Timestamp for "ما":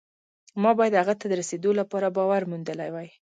0.61-0.71